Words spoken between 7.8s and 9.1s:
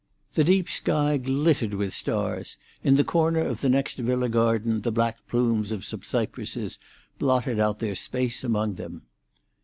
space among them.